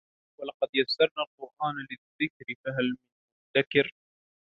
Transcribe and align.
وَلَقَدْ 0.41 0.67
يَسَّرْنَا 0.75 1.11
الْقُرْآنَ 1.25 1.73
لِلذِّكْرِ 1.89 2.45
فَهَلْ 2.65 2.85
مِن 2.89 2.97
مُّدَّكِرٍ 3.57 3.93